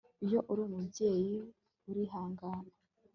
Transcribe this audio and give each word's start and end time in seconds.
iyo 0.25 0.39
uri 0.51 0.61
umubyeyi 0.67 1.35
urihangana 1.89 2.69